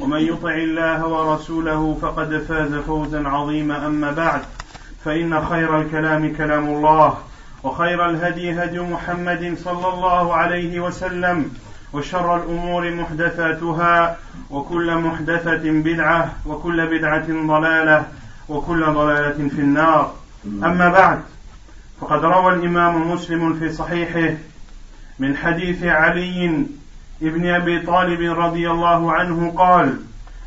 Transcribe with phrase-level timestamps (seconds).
[0.00, 3.86] ومن يطع الله ورسوله فقد فاز فوزا عظيما.
[3.86, 4.40] أما بعد
[5.04, 7.18] فإن خير الكلام كلام الله
[7.62, 11.50] وخير الهدي هدي محمد صلى الله عليه وسلم
[11.92, 14.16] وشر الأمور محدثاتها
[14.50, 18.04] وكل محدثة بدعة وكل بدعة ضلالة
[18.48, 20.12] وكل ضلالة في النار.
[20.46, 21.20] أما بعد
[22.00, 24.34] فقد روى الإمام مسلم في صحيحه
[25.18, 26.66] من حديث علي
[27.22, 29.96] ابن أبي طالب رضي الله عنه قال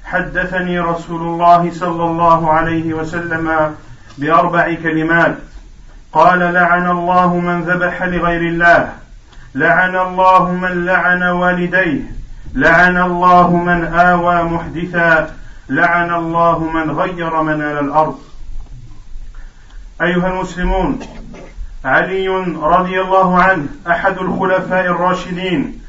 [0.06, 3.76] حدثني رسول الله صلى الله عليه وسلم
[4.18, 5.36] بأربع كلمات.
[6.14, 8.94] قال لعن الله من ذبح لغير الله
[9.56, 12.02] لعن الله من لعن والديه
[12.54, 15.36] لعن الله من آوى محدثا
[15.70, 18.20] لعن الله من غير منال الأرض.
[20.02, 21.00] أيها المسلمون
[21.86, 22.28] علي
[22.62, 25.82] رضي الله عنه أحد الخلفاء الراشدين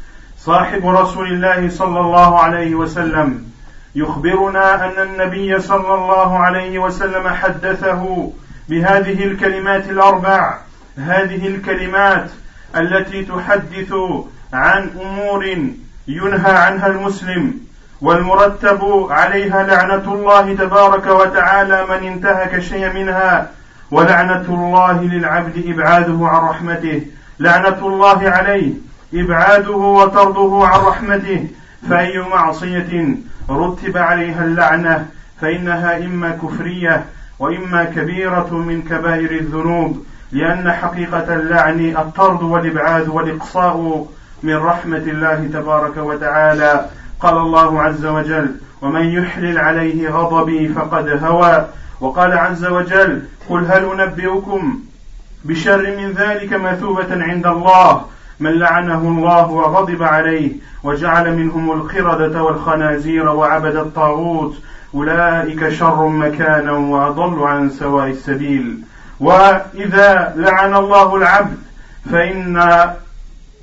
[0.45, 3.45] صاحب رسول الله صلى الله عليه وسلم
[3.95, 8.33] يخبرنا أن النبي صلى الله عليه وسلم حدثه
[8.69, 10.59] بهذه الكلمات الأربع.
[10.99, 12.31] هذه الكلمات
[12.77, 13.95] التي تحدث
[14.53, 15.45] عن أمور
[16.09, 17.55] ينهى عنها المسلم
[18.01, 23.51] والمرتب عليها لعنة الله تبارك وتعالى من انتهك شيئا منها
[23.91, 27.07] ولعنة الله للعبد إبعاده عن رحمته
[27.41, 28.90] لعنة الله عليه.
[29.15, 31.47] إبعاده وطرده عن رحمته
[31.89, 33.17] فأي معصية
[33.51, 35.07] رتب عليها اللعنة
[35.41, 37.05] فإنها إما كفرية
[37.39, 44.07] وإما كبيرة من كبائر الذنوب لأن حقيقة اللعن الطرد والإبعاد والإقصاء
[44.43, 46.87] من رحمة الله تبارك وتعالى.
[47.21, 51.67] قال الله عز وجل ومن يحلل عليه غضبي فقد هوى
[52.01, 54.81] وقال عز وجل قل هل أنبئكم
[55.45, 58.05] بشر من ذلك مثوبة عند الله
[58.41, 60.53] من لعنه الله وغضب عليه
[60.83, 64.55] وجعل منهم القردة والخنازير وعبد الطاغوت.
[64.95, 68.79] أولئك شر مكانا وأضل عن سواء السبيل.
[69.21, 71.59] وإذا لعن الله العبد
[72.11, 72.57] فإن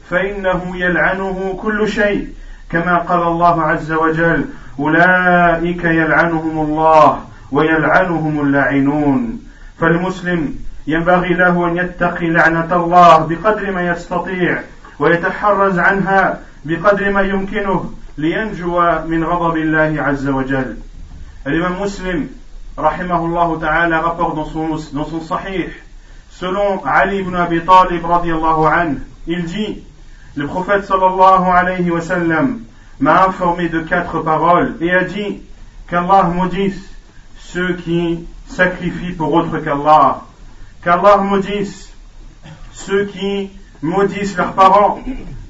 [0.09, 2.27] فإنه يلعنه كل شيء
[2.69, 4.45] كما قال الله عز وجل
[4.79, 7.21] أولئك يلعنهم الله
[7.51, 9.39] ويلعنهم اللاعنون
[9.79, 10.55] فالمسلم
[10.87, 14.61] ينبغي له ان يتقي لعنه الله بقدر ما يستطيع
[14.99, 20.77] ويتحرز عنها بقدر ما يمكنه لينجو من غضب الله عز وجل
[21.47, 22.29] الامام مسلم
[22.79, 25.69] رحمه الله تعالى rapporte dans son, dans son sahih
[26.29, 29.83] selon Ali ibn Abi Talib radiallahu anhu il dit
[30.35, 32.59] le prophète sallallahu alayhi wa sallam
[32.99, 35.41] m'a informé de quatre paroles et a dit
[35.89, 36.81] qu'Allah maudisse
[37.37, 40.26] ceux qui sacrifient pour autre qu'Allah.
[40.87, 41.91] Qu'Allah maudisse
[42.71, 43.49] ceux qui
[43.81, 45.03] maudissent leurs parents.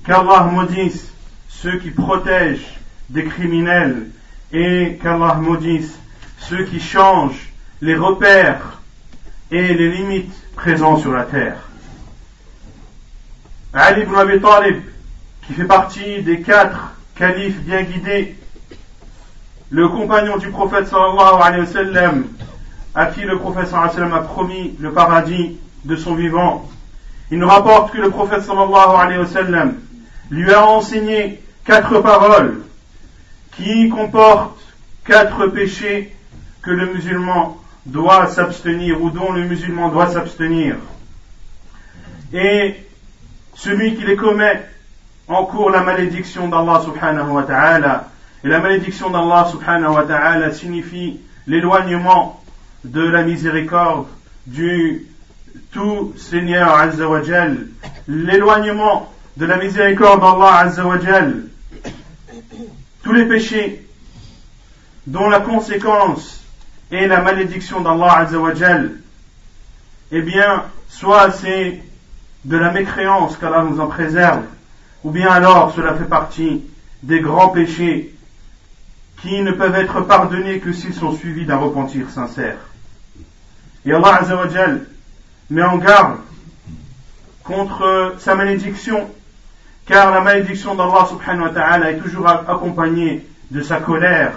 [0.03, 1.14] Qu'Allah maudisse
[1.48, 2.80] ceux qui protègent
[3.12, 4.08] des criminels.
[4.52, 6.00] Et qu'Allah maudisse
[6.40, 8.81] ceux qui changent les repères
[9.52, 11.58] et les limites présents sur la terre.
[13.76, 14.81] Ali ibn Abi Talib,
[15.46, 18.36] qui fait partie des quatre califes bien guidés
[19.70, 22.23] le compagnon du prophète sallallahu alayhi wa sallam,
[22.97, 25.55] à qui le prophète sallam a promis le paradis
[25.85, 26.67] de son vivant,
[27.29, 29.76] il nous rapporte que le prophète sallallahu alayhi wa sallam
[30.32, 32.64] lui a enseigné quatre paroles
[33.55, 34.59] qui comportent
[35.05, 36.11] quatre péchés
[36.64, 40.78] que le musulman doit s'abstenir ou dont le musulman doit s'abstenir.
[42.34, 42.78] Et
[43.53, 44.66] celui qui les commet
[45.28, 48.08] encourt la malédiction d'Allah subhanahu wa ta'ala
[48.44, 52.41] et la malédiction d'Allah subhanahu wa ta'ala signifie l'éloignement
[52.87, 54.07] de la miséricorde
[54.45, 55.07] du
[55.72, 57.22] tout Seigneur Azza wa
[58.07, 60.97] l'éloignement de la miséricorde d'Allah Azza wa
[63.03, 63.87] tous les péchés
[65.07, 66.43] dont la conséquence
[66.91, 68.91] et la malédiction d'Allah Azzawajal,
[70.11, 71.81] eh bien, soit c'est
[72.45, 74.43] de la mécréance qu'Allah nous en préserve,
[75.03, 76.63] ou bien alors cela fait partie
[77.03, 78.13] des grands péchés
[79.22, 82.57] qui ne peuvent être pardonnés que s'ils sont suivis d'un repentir sincère.
[83.87, 84.81] Et Allah Azzawajal
[85.49, 86.17] met en garde
[87.45, 89.09] contre sa malédiction,
[89.85, 94.34] car la malédiction d'Allah subhanahu wa ta'ala est toujours accompagnée de sa colère.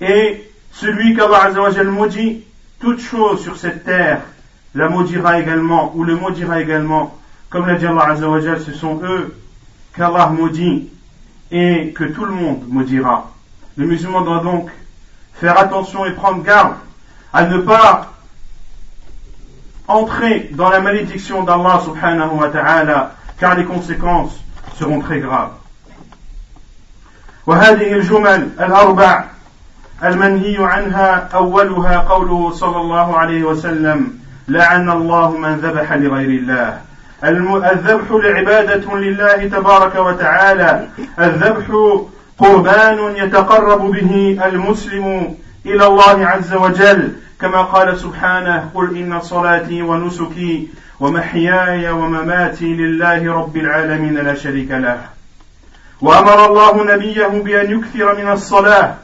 [0.00, 2.42] Et celui qu'Allah Azzawajal maudit,
[2.80, 4.22] toute chose sur cette terre
[4.74, 7.16] la maudira également, ou le maudira également,
[7.48, 9.36] comme l'a dit Allah Azzawajal, ce sont eux
[9.96, 10.88] qu'Allah maudit
[11.52, 13.30] et que tout le monde maudira.
[13.76, 14.68] Le musulman doit donc
[15.34, 16.74] faire attention et prendre garde
[17.33, 18.13] à ne pas
[19.87, 24.39] entrer dans la malédiction d'Allah subhanahu wa ta'ala car les conséquences
[24.77, 25.51] seront très graves.
[27.47, 29.25] وهذه الجمل الأربع
[30.03, 36.81] المنهي عنها أولها قوله صلى الله عليه وسلم لعن الله من ذبح لغير الله
[37.71, 40.87] الذبح لعبادة لله تبارك وتعالى
[41.19, 41.65] الذبح
[42.37, 45.35] قربان يتقرب به المسلم
[45.74, 47.12] إلى الله عز وجل.
[47.40, 50.68] كما قال سبحانه قل إن صلاتي ونسكي
[51.00, 55.00] ومحياي ومماتي لله رب العالمين لا شريك له.
[56.00, 58.94] وأمر الله نبيه بأن يكثر من الصلاة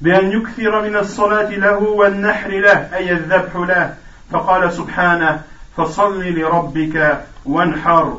[0.00, 3.94] بأن يكثر من الصلاة له والنحر له أي الذبح له.
[4.32, 5.40] فقال سبحانه
[5.76, 8.18] فصل لربك وانحر.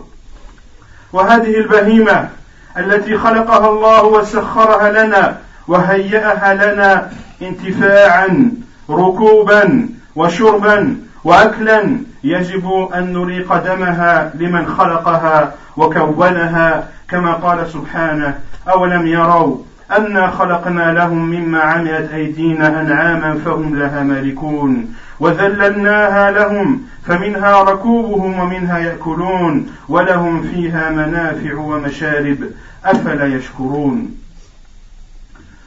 [1.13, 2.30] وهذه البهيمة
[2.78, 5.38] التي خلقها الله وسخرها لنا
[5.68, 8.51] وهيأها لنا انتفاعا
[8.89, 18.39] ركوبا وشربا واكلا يجب أن نريق دمها لمن خلقها وكونها كما قال سبحانه
[18.69, 19.57] أولم يروا
[19.91, 28.80] أنا خلقنا لهم مما عملت أيدينا انعاما فهم لها مالكون وذللناها لهم فمنها ركوبهم ومنها
[28.80, 32.38] يأكلون ولهم فيها منافع ومشارب
[32.85, 34.15] أفلا يشكرون.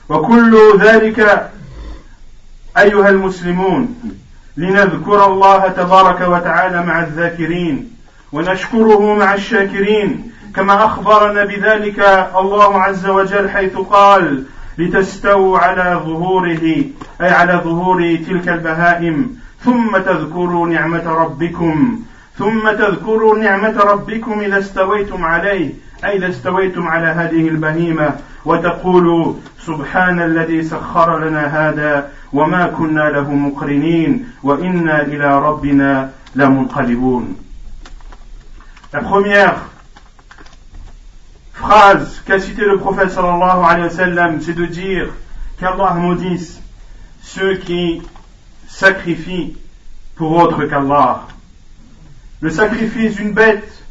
[0.08, 1.50] وكل ذلك
[2.78, 3.94] أيها المسلمون
[4.56, 7.90] لنذكر الله تبارك وتعالى مع الذاكرين
[8.32, 11.98] ونشكره مع الشاكرين كما أخبرنا بذلك
[12.36, 14.44] الله عز وجل حيث قال
[14.78, 16.62] لتستووا على ظهوره
[17.20, 22.00] أي على ظهور تلك البهائم ثم تذكروا نعمة ربكم
[22.38, 25.72] ثم تذكروا نعمة ربكم إذا استويتم عليه
[26.04, 29.34] اذا استويتم على هذه البهيمه وتقولوا
[29.66, 37.36] سبحان الذي سخر لنا هذا وما كنا له مقرنين وإنا إلى ربنا لمنقلبون
[38.92, 39.54] La première
[41.54, 45.08] phrase qu'a cité le prophète sallallahu alayhi wa sallam, c'est de dire
[45.58, 46.60] qu'Allah maudisse
[47.22, 48.02] ceux qui
[48.68, 49.56] sacrifient
[50.16, 51.22] pour autre qu'Allah.
[52.40, 53.81] Le sacrifice d'une bête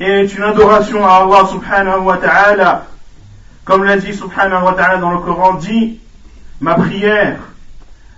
[0.00, 2.86] est une adoration à Allah subhanahu wa ta'ala.
[3.64, 6.00] Comme l'a dit subhanahu wa ta'ala dans le Coran, dit,
[6.60, 7.38] ma prière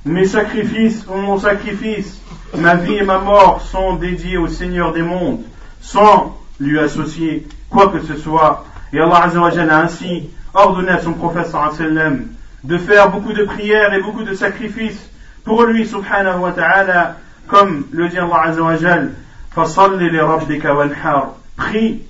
[0.04, 2.20] mes sacrifices ou mon sacrifice,
[2.56, 5.40] ma vie et ma mort sont dédiés au Seigneur des mondes,
[5.80, 8.64] sans lui associer quoi que ce soit.
[8.92, 12.26] Et Allah Azzawajal a ainsi ordonné à son prophète sallam
[12.62, 15.10] de faire beaucoup de prières et beaucoup de sacrifices
[15.42, 17.16] pour lui subhanahu wa ta'ala,
[17.48, 19.12] comme le dit Allah Azzawajal,
[19.56, 22.01] فَصَلِّ لِرَبِّكَ وَانْحَرْ Prie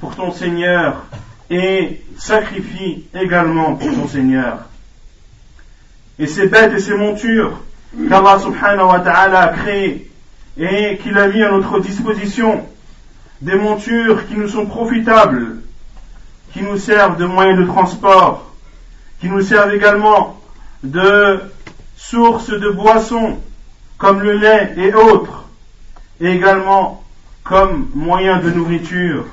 [0.00, 1.04] pour ton Seigneur
[1.50, 4.60] et sacrifie également pour ton Seigneur.
[6.18, 7.60] Et ces bêtes et ces montures
[8.08, 10.10] qu'Allah subhanahu wa ta'ala a créées
[10.56, 12.66] et qu'il a mis à notre disposition,
[13.42, 15.58] des montures qui nous sont profitables,
[16.54, 18.50] qui nous servent de moyens de transport,
[19.20, 20.40] qui nous servent également
[20.82, 21.40] de
[21.96, 23.38] sources de boissons
[23.98, 25.44] comme le lait et autres,
[26.20, 27.04] et également
[27.48, 29.24] comme moyen de nourriture.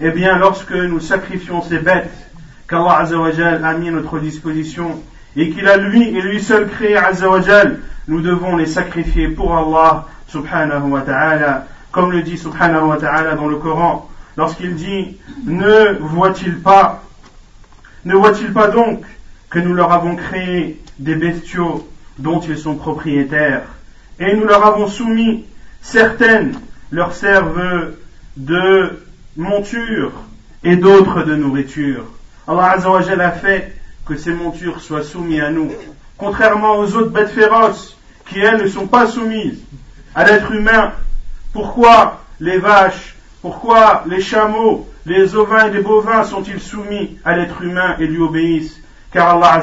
[0.00, 2.12] Eh bien, lorsque nous sacrifions ces bêtes
[2.68, 3.04] qu'Allah
[3.64, 5.02] a mis à notre disposition,
[5.36, 10.06] et qu'il a lui et lui seul créé Azzawajal, nous devons les sacrifier pour Allah
[10.28, 15.98] subhanahu wa ta'ala, comme le dit subhanahu wa ta'ala dans le Coran, lorsqu'il dit Ne
[15.98, 17.02] voit-il pas,
[18.04, 19.02] ne voit-il pas donc
[19.50, 23.62] que nous leur avons créé des bestiaux dont ils sont propriétaires,
[24.20, 25.44] et nous leur avons soumis
[25.82, 26.54] certaines
[26.90, 27.92] leur servent
[28.36, 28.98] de
[29.36, 30.12] monture
[30.64, 32.04] et d'autres de nourriture.
[32.46, 35.70] Allah a fait que ces montures soient soumises à nous,
[36.16, 39.62] contrairement aux autres bêtes féroces qui, elles, ne sont pas soumises
[40.14, 40.92] à l'être humain.
[41.52, 47.62] Pourquoi les vaches, pourquoi les chameaux, les ovins et les bovins sont-ils soumis à l'être
[47.62, 48.80] humain et lui obéissent?
[49.12, 49.62] Car Allah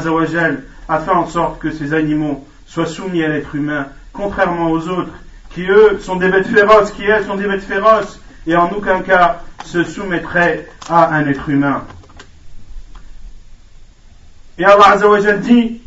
[0.87, 5.13] a fait en sorte que ces animaux soient soumis à l'être humain, contrairement aux autres,
[5.53, 9.01] qui eux sont des bêtes féroces, qui elles sont des bêtes féroces, et en aucun
[9.01, 11.83] cas se soumettraient à un être humain.
[14.57, 15.81] Et Allah Azzawajal dit,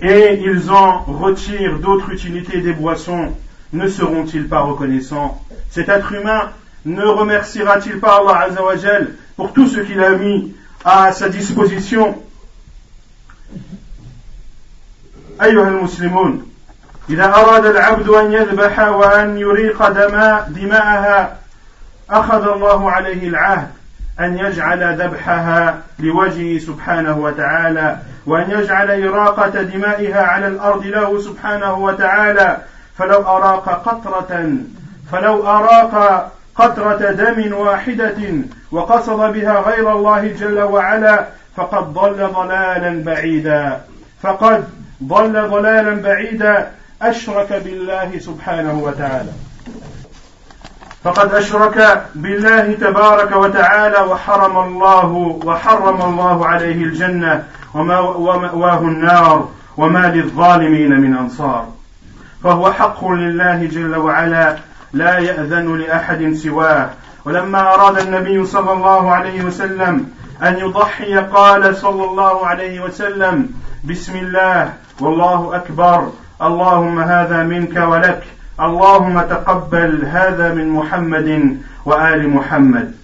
[0.00, 3.36] et ils en retirent d'autres utilités des boissons,
[3.72, 5.42] ne seront-ils pas reconnaissants?
[5.70, 6.50] Cet être humain
[6.84, 10.54] ne remerciera-t-il pas Allah Azzawajal pour tout ce qu'il a mis
[10.84, 12.22] à sa disposition?
[17.12, 21.36] إذا أراد العبد أن يذبح وأن يريق دماء دماءها
[22.10, 23.68] أخذ الله عليه العهد
[24.20, 32.56] أن يجعل ذبحها لوجهه سبحانه وتعالى وأن يجعل إراقة دمائها على الأرض له سبحانه وتعالى.
[32.98, 34.50] فلو أراق قطرة
[35.12, 38.18] فلو أراق قطرة دم واحدة
[38.72, 41.26] وقصد بها غير الله جل وعلا
[41.56, 43.80] فقد ضل ضلالا بعيدا.
[44.22, 44.64] فقد
[45.04, 46.70] ضل ضلالا بعيدا.
[47.02, 49.32] أشرك بالله سبحانه وتعالى.
[51.04, 57.44] فقد أشرك بالله تبارك وتعالى وحرم الله وحرم الله عليه الجنة
[57.74, 61.68] ومأواه النار وما للظالمين من أنصار.
[62.44, 64.56] فهو حق لله جل وعلا
[64.92, 66.90] لا يأذن لأحد سواه.
[67.24, 70.10] ولما أراد النبي صلى الله عليه وسلم
[70.42, 73.48] أن يضحي قال صلى الله عليه وسلم
[73.84, 76.12] بسم الله والله أكبر.
[76.42, 78.22] اللهم هذا منك ولك
[78.60, 82.94] اللهم تقبل هذا من محمد وآل محمد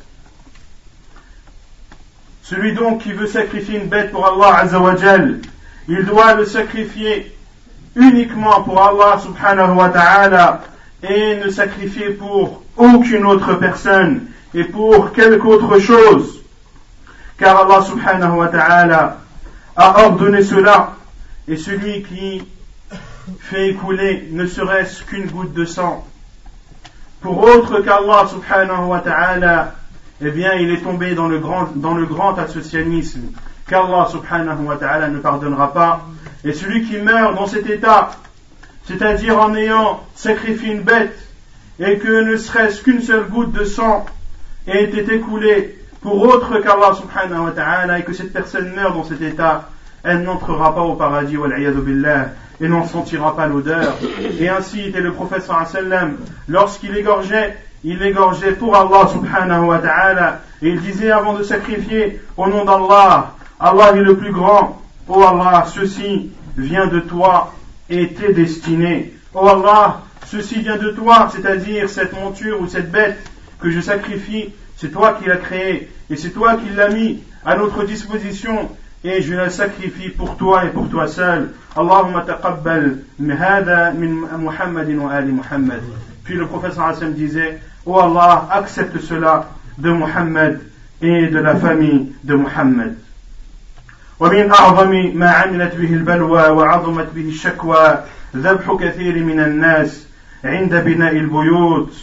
[2.42, 5.40] Celui donc qui veut sacrifier une bête pour Allah Azzawajal,
[5.87, 7.37] il doit le sacrifier
[7.95, 10.62] uniquement pour Allah subhanahu wa ta'ala
[11.02, 16.42] et ne sacrifier pour aucune autre personne et pour quelque autre chose.
[17.38, 19.18] Car Allah subhanahu wa ta'ala
[19.76, 20.95] a ordonné cela
[21.47, 22.42] et celui qui
[23.40, 26.06] fait écouler ne serait-ce qu'une goutte de sang
[27.20, 29.75] pour autre qu'Allah subhanahu wa ta'ala,
[30.20, 31.97] eh bien il est tombé dans le grand, dans
[32.37, 33.32] associanisme
[33.66, 36.06] qu'Allah subhanahu wa ta'ala ne pardonnera pas.
[36.44, 38.11] Et celui qui meurt dans cet état,
[38.85, 41.18] c'est-à-dire en ayant sacrifié une bête
[41.80, 44.06] et que ne serait-ce qu'une seule goutte de sang
[44.68, 49.04] ait été écoulée pour autre qu'Allah subhanahu wa ta'ala et que cette personne meurt dans
[49.04, 49.68] cet état,
[50.08, 52.28] elle n'entrera pas au paradis, billah,
[52.60, 53.94] et n'en sentira pas l'odeur.
[54.40, 56.16] Et ainsi était le prophète sallam,
[56.48, 62.20] lorsqu'il égorgeait, il égorgeait pour Allah subhanahu wa ta'ala, et il disait avant de sacrifier,
[62.36, 67.52] au nom d'Allah, Allah est le plus grand, oh Allah, ceci vient de toi
[67.90, 69.12] et t'est destiné.
[69.34, 73.18] Oh Allah, ceci vient de toi, c'est-à-dire cette monture ou cette bête
[73.60, 77.56] que je sacrifie, c'est toi qui l'as créée, et c'est toi qui l'as mis à
[77.56, 78.70] notre disposition,
[79.04, 81.50] et je la sacrifie pour toi et pour toi seul.
[81.76, 82.98] Allahumma taqabbal
[83.38, 85.80] hada min Muhammadin wa ali Muhammad.
[86.24, 90.60] Puis le prophète sallam disait, Oh Allah, accepte cela de Muhammad
[91.00, 92.96] et de la famille de Muhammad.
[94.20, 98.04] ومن أعظم ما عملت به البلوى وعظمت به الشكوى
[98.36, 100.06] ذبح كثير من الناس
[100.44, 101.94] عند بناء البيوت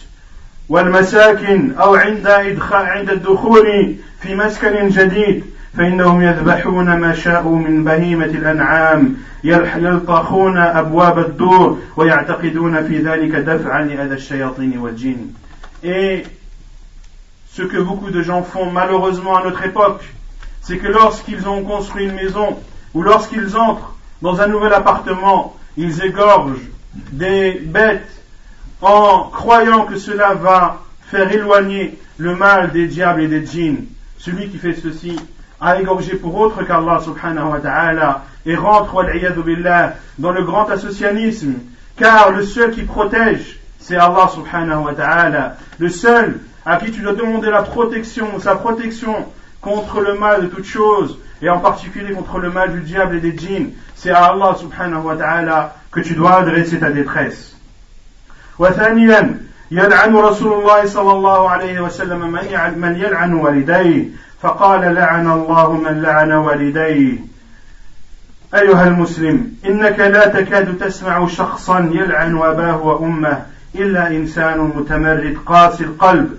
[0.70, 2.28] والمساكن أو عند
[2.72, 5.44] عند الدخول في مسكن جديد
[5.77, 14.15] فإنهم يذبحون ما شاءوا من بهيمة الأنعام يلطخون أبواب الدور ويعتقدون في ذلك دفعا لأذى
[14.15, 15.33] الشياطين والجن
[15.83, 16.25] Et
[17.53, 20.05] ce que beaucoup de gens font malheureusement à notre époque,
[20.61, 22.59] c'est que lorsqu'ils ont construit une maison
[22.95, 26.69] ou lorsqu'ils entrent dans un nouvel appartement, ils égorgent
[27.13, 28.23] des bêtes
[28.83, 30.81] en croyant que cela va
[31.11, 33.87] faire éloigner le mal des diables et des djinns.
[34.19, 35.17] Celui qui fait ceci
[35.61, 39.05] à égorger pour autre qu'Allah subhanahu wa ta'ala et rentre
[39.45, 41.55] billah dans le grand associanisme
[41.97, 47.03] car le seul qui protège c'est Allah subhanahu wa ta'ala le seul à qui tu
[47.03, 49.27] dois demander la protection sa protection
[49.61, 53.21] contre le mal de toutes choses et en particulier contre le mal du diable et
[53.21, 57.51] des djinns c'est à Allah subhanahu wa ta'ala que tu dois adresser ta détresse
[58.61, 59.41] وثانيا
[59.72, 62.32] يلعن رسول الله صلى الله عليه وسلم
[62.78, 64.06] من يلعن والديه.
[64.42, 67.18] فقال لعن الله من لعن والديه.
[68.56, 73.42] أيها المسلم إنك لا تكاد تسمع شخصا يلعن أباه وأمه
[73.76, 76.30] إلا إنسان متمرد قاسي القلب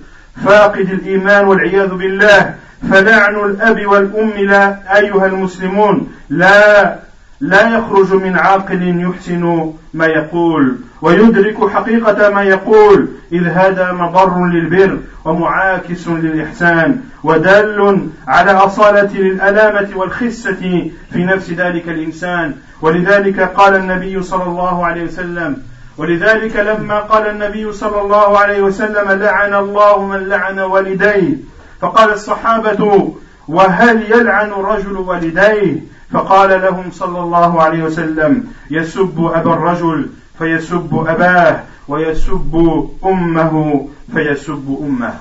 [0.45, 2.55] فاقد الإيمان والعياذ بالله.
[2.91, 6.99] فلعن الأب والأم لا أيها المسلمون لا
[7.41, 14.99] لا يخرج من عاقل يحسن ما يقول ويدرك حقيقة ما يقول إذ هذا مضر للبر
[15.25, 22.55] ومعاكس للإحسان ودال على أصالة للألامة والخسة في نفس ذلك الإنسان.
[22.83, 25.57] ولذلك قال النبي صلى الله عليه وسلم
[25.99, 31.37] ولذلك لما قال النبي صلى الله عليه وسلم لعن الله من لعن والديه
[31.81, 33.13] فقال الصحابة
[33.49, 41.64] وهل يلعن الرجل والديه؟ فقال لهم صلى الله عليه وسلم يسب أبا الرجل فيسب أباه
[41.88, 45.14] ويسب أمه فيسب أمه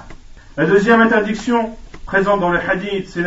[0.56, 1.70] La deuxième interdiction
[2.04, 3.22] présente dans le hadith, c'est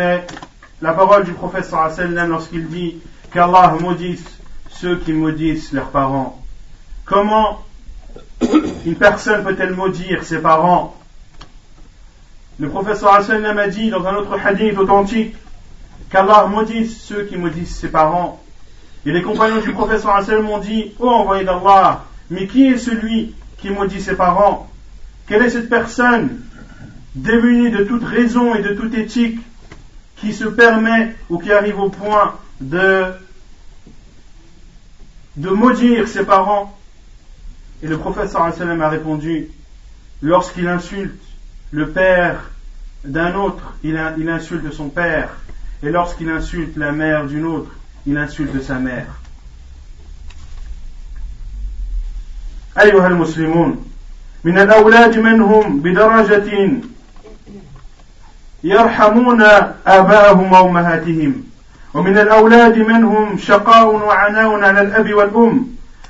[0.82, 2.98] la parole du prophète sallam lorsqu'il dit
[3.34, 4.26] qu'Allah maudisse
[4.70, 6.40] ceux qui maudissent leurs parents.
[7.06, 7.64] Comment
[8.86, 10.96] une personne peut-elle maudire ses parents
[12.60, 15.36] Le prophète sallam a dit dans un autre hadith authentique
[16.11, 18.43] qu'Allah maudisse ceux qui maudissent ses parents.
[19.07, 23.35] Et les compagnons du prophète sallam ont dit Oh envoyé d'Allah, mais qui est celui
[23.59, 24.71] qui maudit ses parents?
[25.27, 26.41] Quelle est cette personne
[27.15, 29.41] démunie de toute raison et de toute éthique
[30.17, 33.05] qui se permet ou qui arrive au point de,
[35.37, 36.77] de maudire ses parents?
[37.83, 39.49] Et le prophète sallam a répondu
[40.21, 41.23] Lorsqu'il insulte
[41.71, 42.51] le père
[43.05, 45.31] d'un autre, il insulte son père.
[45.84, 47.72] Et lorsqu'il insulte la mère d'une autre,
[48.06, 49.08] il insulte sa mère.
[52.80, 53.86] أيها المسلمون
[54.44, 56.82] من الأولاد من هم بدرجة
[58.64, 59.42] يرحمون
[59.88, 61.44] آباءهم وأمهاتهم
[61.94, 65.68] ومن الأولاد من هم شقاء وعناء على الأب والأم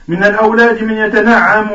[0.08, 1.70] من الأولاد من يتنعم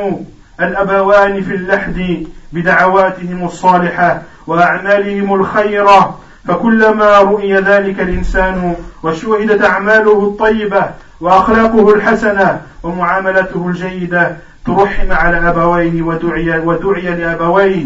[0.60, 10.85] الأبوان في اللحد بدعواتهم الصالحة وأعمالهم الخيرة فكلما رؤي ذلك الإنسان وشوهدت أعماله الطيبة
[11.21, 17.85] وأخلاقه الحسنة ومعاملته الجيدة ترحم على أبويه ودعي, ودعي لأبويه.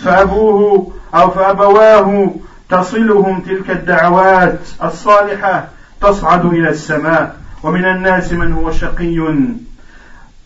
[0.00, 2.34] فأبوه أو فأبواه
[2.68, 5.68] تصلهم تلك الدعوات الصالحة
[6.00, 7.36] تصعد إلى السماء.
[7.62, 9.28] ومن الناس من هو شقي.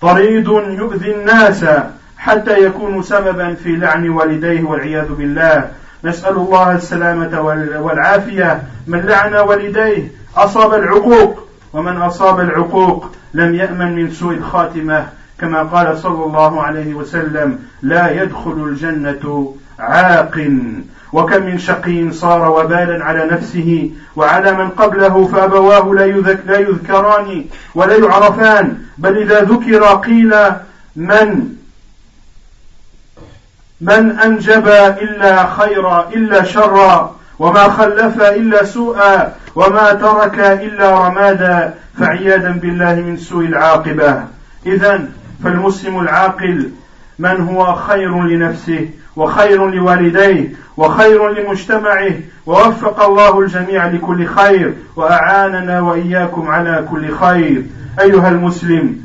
[0.01, 1.65] طريد يؤذي الناس
[2.19, 5.71] حتى يكون سببا في لعن والديه والعياذ بالله.
[6.05, 7.41] نسأل الله السلامة
[7.81, 8.63] والعافية.
[8.87, 15.07] من لعن والديه أصاب العقوق ومن أصاب العقوق لم يأمن من سوء الخاتمة.
[15.41, 20.49] كما قال صلى الله عليه وسلم لا يدخل الجنة عاق.
[21.13, 26.07] وكم من شقي صار وبالا على نفسه وعلى من قبله فأبواه لا,
[26.47, 28.79] لا يذكران ولا يعرفان.
[28.99, 30.35] بل إذا ذكر قيل
[30.97, 31.49] من
[33.83, 34.69] من أنجب
[35.03, 43.17] إلا خيرا إلا شرا وما خلف إلا سوءا وما ترك إلا رمادا فعياذا بالله من
[43.17, 44.25] سوء العاقبة.
[44.67, 45.09] إذا
[45.45, 46.71] فالمسلم العاقل
[47.19, 52.13] من هو خير لنفسه وخير لوالديه وخير لمجتمعه
[52.47, 57.63] ووفق الله الجميع لكل خير وأعاننا وإياكم على كل خير.
[58.01, 58.97] أيها المسلم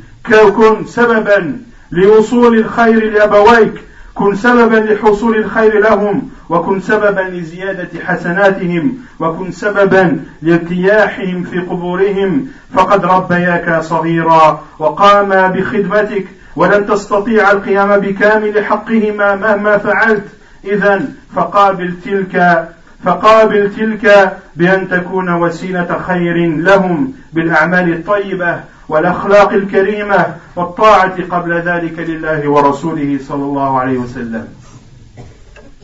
[0.56, 1.56] كن سببا
[1.92, 3.74] لوصول الخير لأبويك
[4.18, 12.46] كن سببا لحصول الخير لهم وكن سببا لزيادة حسناتهم وكن سببا لارتياحهم في قبورهم.
[12.74, 16.24] فقد ربياك صغيرا وقاما بخدمتك
[16.56, 20.26] ولن تستطيع القيام بكامل حقهما مهما فعلت.
[20.64, 21.02] إذا
[21.34, 22.68] فقابل تلك
[23.04, 32.47] فقابل تلك بأن تكون وسيلة خير لهم بالأعمال الطيبة والأخلاق الكريمة والطاعة قبل ذلك لله
[32.49, 34.47] ورسوله صلى الله عليه وسلم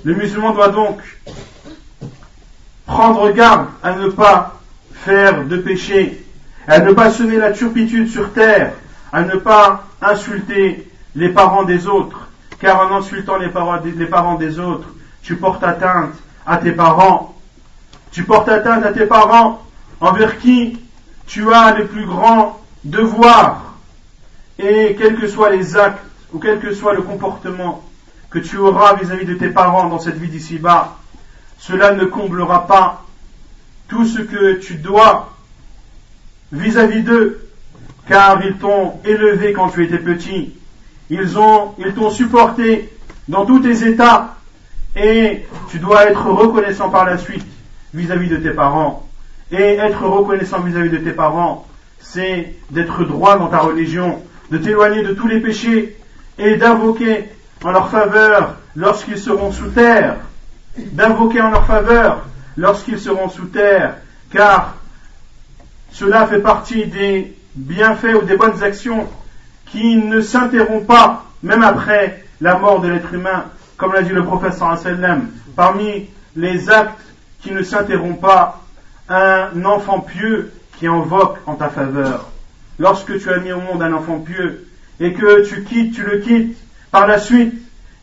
[0.05, 0.99] Le musulman doit donc
[2.85, 4.59] prendre garde à ne pas
[4.93, 6.25] faire de péché,
[6.67, 8.73] à ne pas semer la turpitude sur terre,
[9.11, 14.35] à ne pas insulter les parents des autres, car en insultant les parents, les parents
[14.35, 14.87] des autres,
[15.21, 16.13] tu portes atteinte
[16.45, 17.35] à tes parents.
[18.11, 19.61] Tu portes atteinte à tes parents
[19.99, 20.79] envers qui
[21.27, 23.74] tu as les plus grands devoirs.
[24.58, 27.82] Et quels que soient les actes ou quel que soit le comportement
[28.30, 30.96] que tu auras vis-à-vis de tes parents dans cette vie d'ici-bas,
[31.58, 33.04] cela ne comblera pas
[33.88, 35.32] tout ce que tu dois
[36.52, 37.48] vis-à-vis d'eux,
[38.08, 40.54] car ils t'ont élevé quand tu étais petit,
[41.10, 42.90] ils ont, ils t'ont supporté
[43.28, 44.36] dans tous tes états,
[44.96, 47.46] et tu dois être reconnaissant par la suite
[47.92, 49.08] vis-à-vis de tes parents.
[49.50, 51.66] Et être reconnaissant vis-à-vis de tes parents,
[52.04, 55.96] c'est d'être droit dans ta religion, de t'éloigner de tous les péchés
[56.38, 57.24] et d'invoquer
[57.64, 60.16] en leur faveur lorsqu'ils seront sous terre,
[60.76, 62.24] d'invoquer en leur faveur
[62.56, 63.96] lorsqu'ils seront sous terre,
[64.30, 64.76] car
[65.90, 69.08] cela fait partie des bienfaits ou des bonnes actions
[69.66, 74.24] qui ne s'interrompent pas, même après la mort de l'être humain, comme l'a dit le
[74.76, 77.00] sallam, parmi les actes
[77.40, 78.60] qui ne s'interrompent pas,
[79.08, 82.30] un enfant pieux qui invoque en ta faveur.
[82.78, 84.66] Lorsque tu as mis au monde un enfant pieux
[85.00, 86.56] et que tu quittes, tu le quittes,
[86.90, 87.54] par la suite,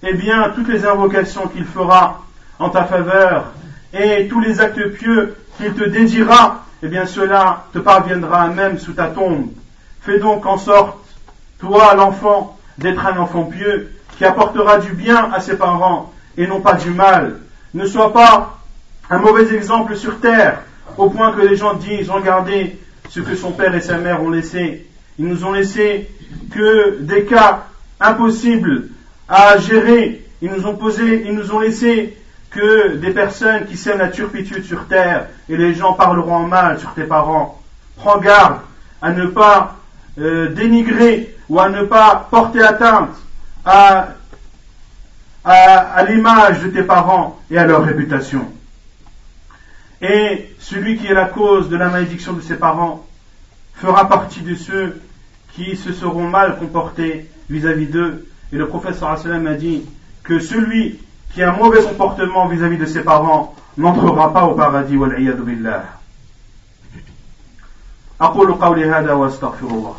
[0.04, 2.26] eh bien, toutes les invocations qu'il fera
[2.60, 3.52] en ta faveur
[3.94, 8.94] et tous les actes pieux qu'il te dédiera, eh bien, cela te parviendra même sous
[8.94, 9.50] ta tombe.
[10.02, 10.98] Fais donc en sorte,
[11.60, 16.62] toi, l'enfant, d'être un enfant pieux qui apportera du bien à ses parents et non
[16.62, 17.40] pas du mal.
[17.74, 18.58] Ne sois pas
[19.10, 20.64] un mauvais exemple sur terre,
[20.98, 22.78] au point que les gens disent, regardez
[23.10, 24.88] ce que son père et sa mère ont laissé.
[25.20, 26.10] Ils nous ont laissé
[26.52, 27.66] que des cas
[28.00, 28.90] impossibles
[29.28, 30.26] à gérer.
[30.42, 32.18] Ils nous ont posé, ils nous ont laissé
[32.50, 36.80] que des personnes qui sèment la turpitude sur terre et les gens parleront en mal
[36.80, 37.62] sur tes parents.
[37.98, 38.60] Prends garde
[39.02, 39.76] à ne pas
[40.20, 43.16] euh, dénigrer ou à ne pas porter atteinte
[43.66, 44.10] à,
[45.44, 48.46] à l'image de tes parents et à leur réputation.
[50.03, 53.07] Et celui qui est la cause de la malédiction de ses parents
[53.75, 55.01] fera partie de ceux
[55.55, 58.27] qui se seront mal comportés vis-à-vis d'eux.
[58.53, 59.83] Et le professeur sallam a dit
[60.23, 60.99] que celui
[61.33, 64.97] qui a un mauvais comportement vis-à-vis de ses parents n'entrera pas au paradis.
[64.97, 65.85] billah.
[68.21, 69.95] أقول قولي هذا وأستغفر الله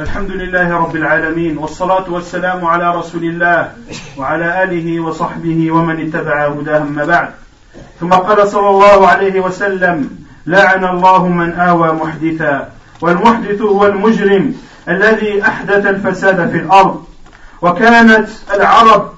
[0.00, 3.72] الحمد لله رب العالمين والصلاة والسلام على رسول الله
[4.16, 7.28] وعلى آله وصحبه ومن اتبع هداه أما بعد.
[8.00, 10.10] ثم قال صلى الله عليه وسلم
[10.46, 12.68] لعن الله من آوى محدثا
[13.00, 14.54] والمحدث هو المجرم
[14.88, 17.04] الذي أحدث الفساد في الأرض.
[17.62, 19.12] وكانت العرب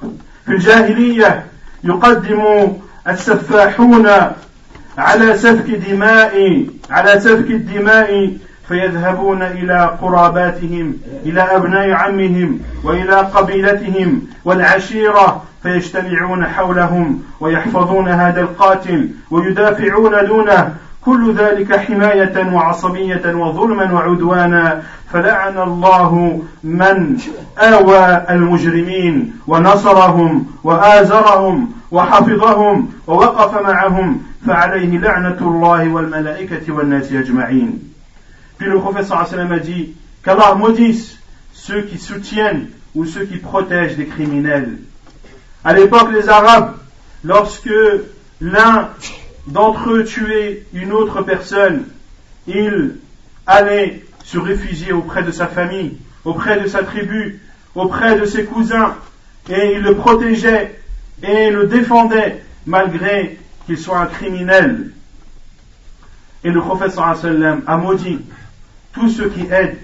[0.47, 1.47] في الجاهلية
[1.85, 2.73] يقدم
[3.09, 4.09] السفاحون
[4.99, 8.31] على سفك دماء على سفك الدماء
[8.69, 10.95] فيذهبون إلى قراباتهم
[11.27, 20.75] إلى أبناء عمهم وإلى قبيلتهم والعشيرة فيجتمعون حولهم ويحفظون هذا القاتل ويدافعون دونه.
[21.05, 24.83] كل ذلك حماية وعصبية وظلما وعدوانا.
[25.13, 27.17] فلعن الله من
[27.59, 34.23] آوى المجرمين ونصرهم وآزرهم وحفظهم ووقف معهم.
[34.47, 37.92] فعليه لعنة الله والملائكة والناس أجمعين.
[38.63, 41.19] Puis le professeur a dit qu'Allah maudisse
[41.53, 44.79] ceux qui soutiennent ou ceux qui protègent des criminels.
[45.65, 46.77] À l'époque, les Arabes,
[47.25, 47.75] lorsque
[48.41, 48.91] l'un
[49.49, 51.87] d'entre eux tuait une autre personne,
[52.47, 52.99] il
[53.49, 57.41] allait se réfugier auprès de sa famille, auprès de sa tribu,
[57.75, 58.95] auprès de ses cousins,
[59.51, 60.79] et il le protégeait
[61.21, 64.93] et le défendait malgré qu'il soit un criminel.
[66.45, 66.97] Et le prophète
[67.67, 68.21] a maudit
[68.94, 69.78] tous ceux qui aident,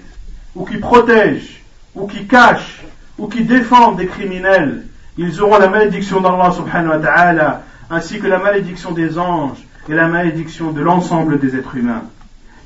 [0.54, 1.62] ou qui protègent,
[1.94, 2.82] ou qui cachent,
[3.18, 4.84] ou qui défendent des criminels,
[5.16, 9.94] ils auront la malédiction d'Allah subhanahu wa ta'ala, ainsi que la malédiction des anges et
[9.94, 12.02] la malédiction de l'ensemble des êtres humains.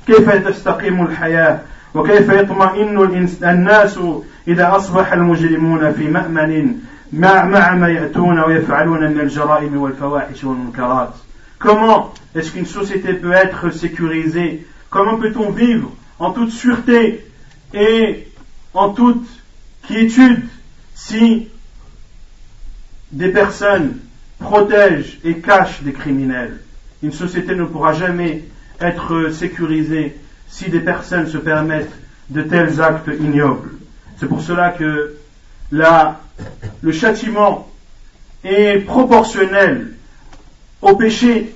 [0.07, 1.59] كيف تستقيم الحياة
[1.95, 3.99] وكيف يطمئن الناس
[4.47, 6.75] إذا أصبح المجرمون في مأمن
[7.13, 11.13] مع مع ما يأتون ويفعلون من الجرائم والفواحش والمنكرات
[11.59, 17.24] Comment est-ce qu'une société peut être sécurisée Comment peut-on vivre en toute sûreté
[17.72, 18.28] et
[18.72, 19.26] en toute
[19.86, 20.44] quiétude
[20.94, 21.48] si
[23.12, 23.98] des personnes
[24.38, 26.60] protègent et cachent des criminels.
[27.02, 28.44] Une société ne pourra jamais
[28.80, 30.16] être sécurisée
[30.48, 31.94] si des personnes se permettent
[32.30, 33.70] de tels actes ignobles.
[34.18, 35.16] C'est pour cela que
[35.70, 37.70] le châtiment
[38.44, 39.94] est proportionnel
[40.82, 41.54] au péché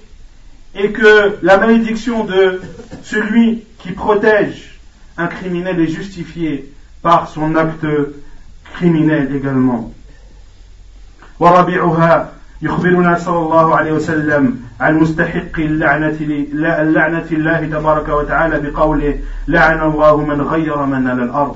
[0.75, 2.61] et que la malédiction de
[3.04, 4.80] celui qui protège
[5.18, 6.72] un criminel est justifiée
[7.02, 7.86] par son acte
[8.76, 9.92] criminel également.
[11.40, 16.18] وربيعها يخبرنا صلى الله عليه وسلم عن مستحق اللعنة
[16.82, 21.56] اللعنة الله تبارك وتعالى بقوله لعن الله من غير منال الأرض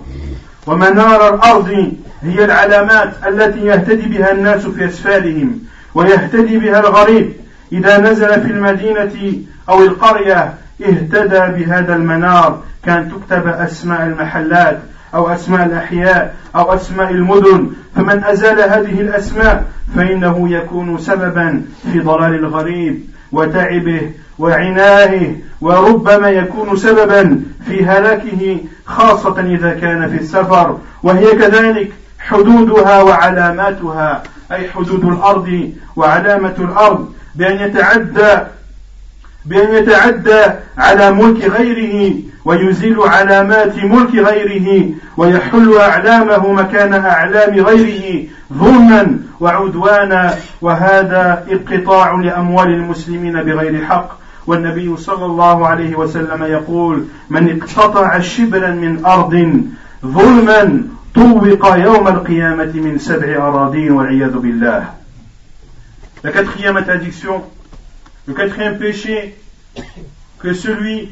[0.68, 5.60] ومنار الأرض هي العلامات التي يهتدي بها الناس في أسفارهم
[5.96, 7.34] ويهتدي بها الغريب
[7.72, 9.34] إذا نزل في المدينة
[9.70, 10.54] أو القرية
[10.85, 14.79] اهتدى بهذا المنار كان تكتب أسماء المحلات
[15.15, 17.71] أو أسماء الأحياء أو أسماء المدن.
[17.97, 19.65] فمن أزال هذه الأسماء
[19.97, 23.01] فإنه يكون سببا في ضلال الغريب
[23.33, 30.79] وتعبه وعنائه وربما يكون سببا في هلاكه خاصة إذا كان في السفر.
[31.03, 38.39] وهي كذلك حدودها وعلاماتها أي حدود الأرض وعلامة الأرض بأن يتعدى
[39.45, 40.43] بأن يتعدى
[40.79, 50.35] على ملك غيره ويزيل علامات ملك غيره ويحل أعلامه مكان أعلام غيره ظلما وعدوانا.
[50.61, 54.19] وهذا انقطاع لأموال المسلمين بغير حق.
[54.47, 59.63] والنبي صلى الله عليه وسلم يقول من اقتطع شبرا من أرض
[60.07, 60.83] ظلما
[61.15, 64.85] طوق يوم القيامة من سبع أراضين والعياذ بالله.
[66.25, 67.43] La quatrième interdiction,
[68.27, 69.37] le quatrième péché
[70.39, 71.11] que celui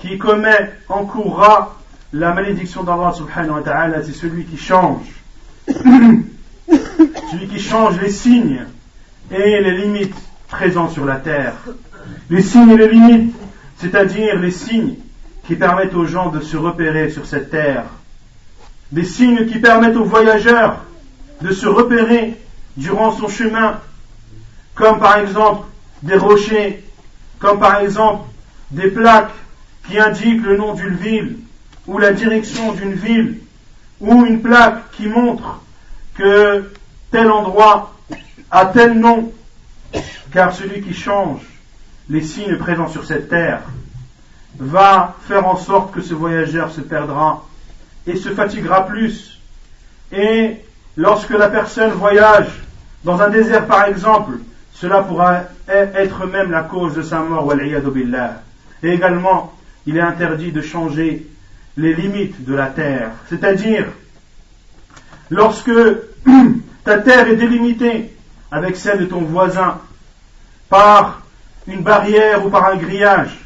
[0.00, 1.76] qui commet encourra
[2.12, 5.06] la malédiction d'Allah subhanahu wa ta'ala, c'est celui qui change.
[5.68, 8.64] celui qui change les signes
[9.30, 10.14] et les limites
[10.48, 11.54] présents sur la terre.
[12.30, 13.34] Les signes et les limites,
[13.78, 14.94] c'est-à-dire les signes
[15.46, 17.84] qui permettent aux gens de se repérer sur cette terre.
[18.92, 20.84] Des signes qui permettent aux voyageurs
[21.40, 22.34] de se repérer
[22.76, 23.80] durant son chemin,
[24.74, 25.66] comme par exemple
[26.02, 26.84] des rochers,
[27.38, 28.24] comme par exemple
[28.70, 29.34] des plaques
[29.88, 31.38] qui indiquent le nom d'une ville
[31.86, 33.38] ou la direction d'une ville,
[34.00, 35.60] ou une plaque qui montre
[36.14, 36.72] que
[37.10, 37.94] tel endroit
[38.50, 39.32] a tel nom,
[40.32, 41.42] car celui qui change
[42.08, 43.62] les signes présents sur cette terre
[44.58, 47.44] va faire en sorte que ce voyageur se perdra
[48.06, 49.40] et se fatiguera plus.
[50.12, 50.56] Et
[50.96, 52.48] lorsque la personne voyage
[53.04, 54.38] dans un désert par exemple,
[54.80, 57.50] cela pourra être même la cause de sa mort,
[57.94, 58.42] billah.
[58.82, 59.54] Et également,
[59.86, 61.26] il est interdit de changer
[61.78, 63.12] les limites de la terre.
[63.28, 63.86] C'est-à-dire,
[65.30, 65.72] lorsque
[66.84, 68.12] ta terre est délimitée
[68.50, 69.80] avec celle de ton voisin
[70.68, 71.22] par
[71.66, 73.38] une barrière ou par un grillage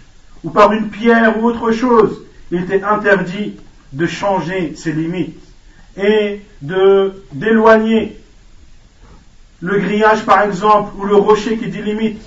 [0.42, 3.56] ou par une pierre ou autre chose, il t'est interdit
[3.92, 5.38] de changer ces limites
[5.96, 8.19] et de d'éloigner
[9.60, 12.20] le grillage par exemple ou le rocher qui délimite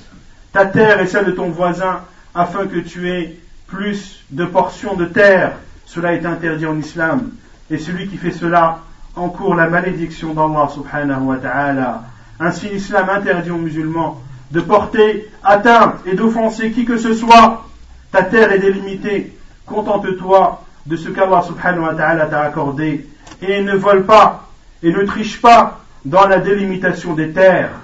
[0.51, 2.01] ta terre et celle de ton voisin
[2.35, 5.53] afin que tu aies plus de portions de terre.
[5.85, 7.31] Cela est interdit en islam.
[7.69, 8.79] Et celui qui fait cela
[9.15, 12.03] encourt la malédiction d'Allah subhanahu wa ta'ala.
[12.39, 17.65] Ainsi l'islam interdit aux musulmans de porter atteinte et d'offenser qui que ce soit.
[18.11, 19.35] Ta terre est délimitée.
[19.65, 23.07] Contente-toi de ce qu'Allah subhanahu wa ta'ala t'a accordé
[23.41, 24.49] et ne vole pas
[24.83, 27.79] et ne triche pas dans la délimitation des terres.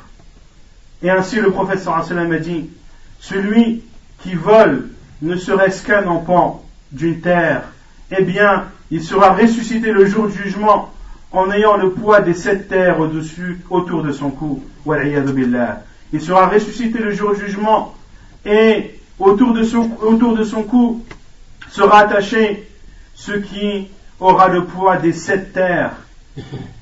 [1.02, 2.70] Et ainsi le prophète sallallahu a dit,
[3.20, 3.84] celui
[4.22, 4.90] qui vole
[5.22, 7.64] ne serait-ce qu'un enfant d'une terre,
[8.12, 10.92] eh bien, il sera ressuscité le jour du jugement
[11.32, 14.64] en ayant le poids des sept terres au-dessus, autour de son cou.
[16.12, 17.94] Il sera ressuscité le jour du jugement
[18.46, 21.06] et autour de son, autour de son cou
[21.70, 22.68] sera attaché
[23.14, 25.94] ce qui aura le poids des sept terres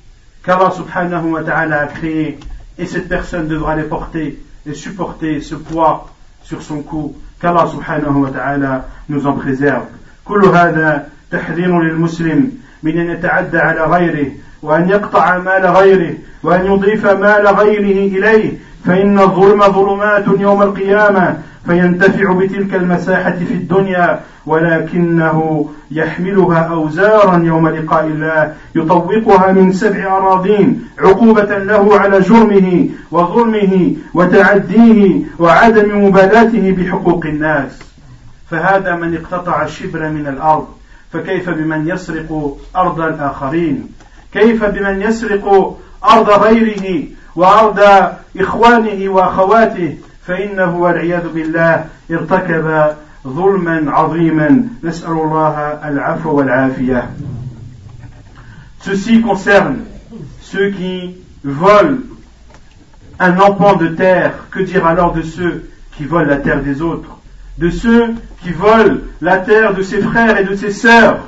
[0.47, 2.39] qu'Allah subhanahu wa ta'ala a créé
[2.79, 6.11] et cette personne devra les porter et supporter ce poids
[6.43, 9.87] sur son cou qu'Allah subhanahu wa ta'ala nous en préserve
[10.25, 12.51] كل هذا تحذير للمسلم
[12.83, 14.31] من أن يتعدى على غيره
[14.63, 18.53] وأن يقطع مال غيره وأن يضيف مال غيره إليه
[18.86, 28.06] فإن الظلم ظلمات يوم القيامة فينتفع بتلك المساحة في الدنيا ولكنه يحملها أوزارا يوم لقاء
[28.06, 37.80] الله يطوقها من سبع أراضين عقوبة له على جرمه وظلمه وتعديه وعدم مبالاته بحقوق الناس.
[38.52, 40.68] فهذا من اقتطع شبرا من الأرض
[41.14, 43.90] فكيف بمن يسرق أرض الآخرين؟
[44.34, 45.78] كيف بمن يسرق
[46.10, 47.04] أرض غيره؟
[47.37, 47.81] وأرض
[48.41, 57.11] إخوانه وأخواته فإنه والعياذ بالله ارتكب ظلما عظيما نسأل الله العفو والعافية
[58.85, 59.85] Ceci concerne
[60.41, 61.99] ceux qui volent
[63.21, 64.35] un empan de terre.
[64.51, 67.19] Que dire alors de ceux qui volent la terre des autres
[67.59, 71.21] De ceux qui volent la terre de ses frères et de ses sœurs.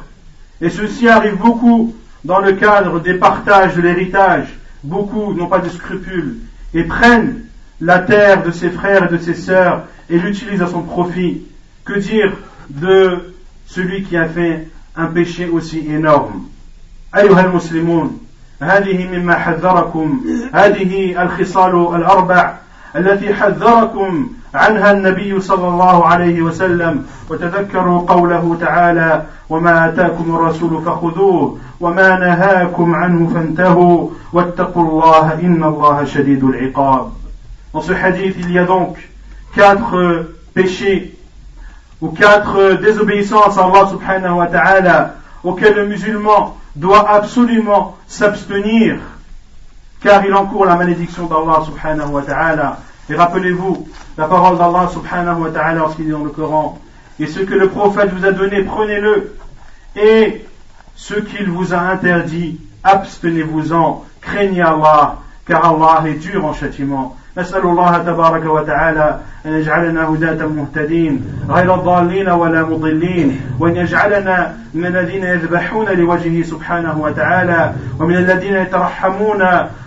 [0.60, 4.48] Et ceci arrive beaucoup dans le cadre des partages de l'héritage.
[4.82, 6.36] Beaucoup n'ont pas de scrupules
[6.74, 7.44] et prennent
[7.80, 11.42] la terre de ses frères et de ses sœurs et l'utilise à son profit.
[11.84, 12.32] Que dire
[12.70, 13.34] de
[13.66, 16.48] celui qui a fait un péché aussi énorme
[17.16, 18.20] أيها المسلمون
[18.60, 22.54] هذه مما حذركم هذه الخصال الأربع
[22.96, 31.57] التي حذركم عنها النبي صلى الله عليه وسلم وتذكروا قوله تعالى وما اتاكم الرسول فخذوه
[31.79, 37.11] وما نهاكم عنه فانتهوا واتقوا الله ان الله شديد العقاب
[37.71, 38.97] Dans ce hadith, il y a donc
[39.55, 41.15] quatre péchés
[42.01, 48.97] ou quatre désobéissances à Allah subhanahu wa ta'ala auxquels le musulman doit absolument s'abstenir
[50.01, 52.77] car il encourt la malédiction d'Allah subhanahu wa ta'ala.
[53.09, 56.79] Et rappelez-vous la parole d'Allah subhanahu wa ta'ala lorsqu'il dit dans le Coran,
[57.19, 59.35] et ce que le prophète vous a donné, prenez-le,
[59.95, 60.45] et
[60.95, 65.17] ce qu'il vous a interdit, abstenez-vous-en, craignez Allah,
[65.47, 67.17] car Allah est dur en châtiment.
[67.39, 74.85] نسأل الله تبارك وتعالى أن يجعلنا هداة مهتدين غير الضالين ولا مضلين وأن يجعلنا من
[74.85, 79.45] الذين يذبحون لوجهه سبحانه وتعالى ومن الذين يترحمون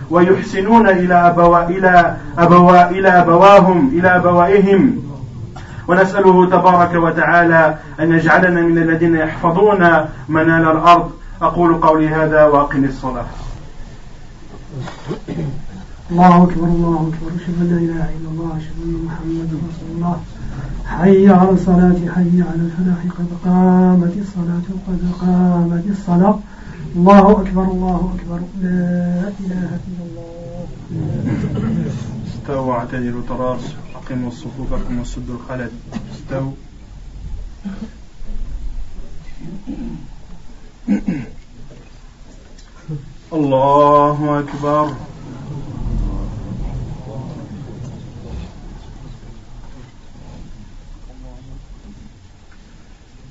[0.09, 5.03] ويحسنون إلى أبوا إلى أبوا إلى أبواهم إلى أبوائهم.
[5.87, 9.89] ونسأله تبارك وتعالى أن يجعلنا من الذين يحفظون
[10.29, 11.11] منال الأرض.
[11.41, 13.25] أقول قولي هذا وأقم الصلاة.
[16.13, 17.27] الله أكبر الله أكبر.
[17.35, 20.15] أشهد أن لا إله إلا الله أشهد أن محمدا رسول الله.
[20.85, 26.39] حي على الصلاة حي على الفلاح قد قامت الصلاة قد قامت الصلاة.
[26.95, 28.39] الله أكبر الله أكبر.
[28.61, 30.67] لا إله إلا الله.
[32.27, 35.71] استووا اعتدلوا تراصوا أقيموا صفوفكم وسدوا الخلل
[36.13, 36.51] استووا.
[43.33, 44.93] الله أكبر.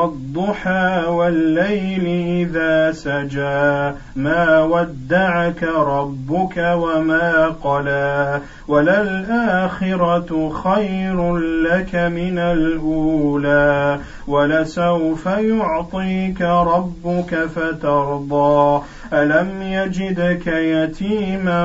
[0.00, 2.06] والضحى والليل
[2.48, 3.96] إذا سجى.
[4.16, 8.40] ما ودعك ربك وما قلى.
[8.68, 13.98] وللآخرة خير لك من الأولى.
[14.28, 18.82] ولسوف يعطيك ربك فترضى.
[19.12, 21.60] ألم يجدك يتيما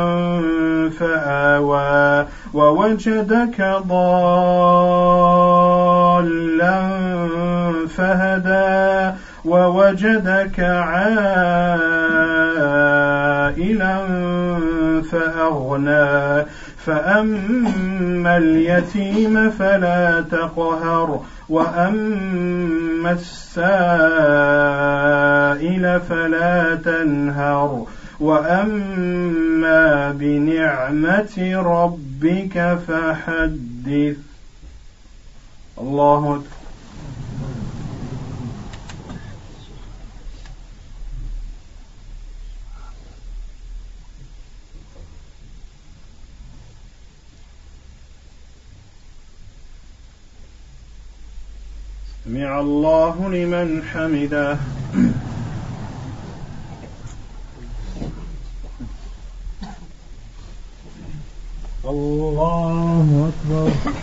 [0.99, 2.25] فآوى.
[2.53, 3.61] ووجدك
[6.15, 6.81] ضالا
[7.87, 11.17] فهدى ووجدك عائلا
[15.11, 16.45] فأغنى.
[16.85, 23.59] فأما اليتيم فلا تقهر وأما السائل
[26.09, 27.85] فلا تنهر.
[28.19, 34.34] وأما بنعمة ربك فحدث.
[35.77, 36.55] الله أكبر.
[52.25, 54.57] سمع الله لمن حمده
[61.85, 63.95] الله أكبر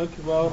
[0.00, 0.52] أكبر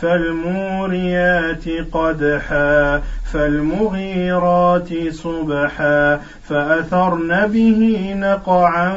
[0.00, 8.94] فالموريات قدحا فالمغيرات صبحا فأثرن به نقعا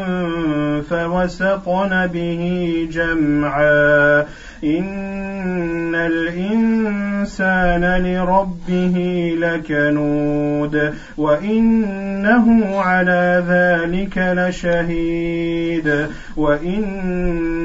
[0.90, 2.44] فوسطن به
[2.92, 4.26] جمعا.
[4.64, 8.98] إن الإنسان لربه
[9.40, 16.08] لكنود وإنه على ذلك لشهيد.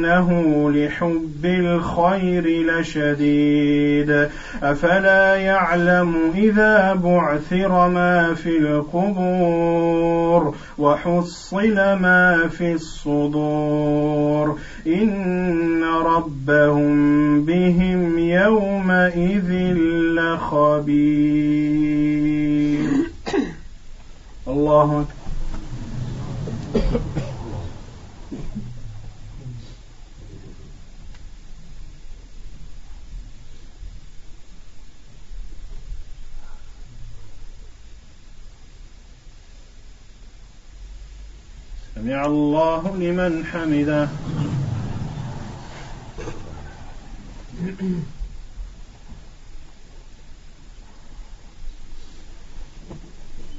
[0.09, 4.29] وإنه لحب الخير لشديد.
[4.63, 14.59] أفلا يعلم إذا بعثر ما في القبور وحصل ما في الصدور.
[14.87, 19.53] إن ربهم بهم يومئذ
[20.17, 20.99] لخبير.
[24.49, 25.19] الله أكبر.
[41.99, 44.09] سمع الله لمن حمده.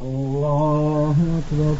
[0.02, 1.76] الله أكبر.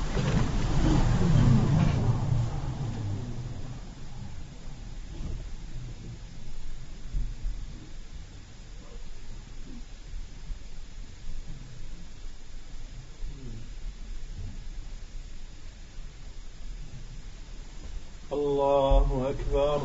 [18.40, 19.82] الله أكبر.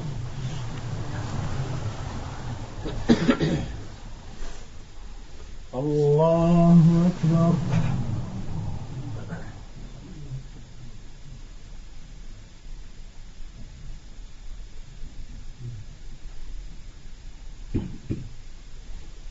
[5.75, 7.53] الله أكبر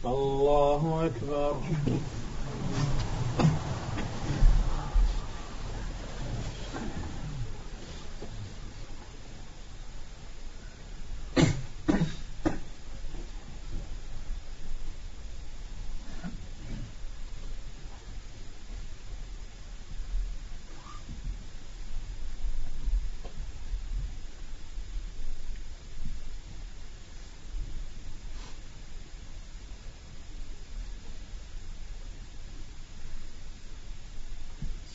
[0.05, 1.55] الله أكبر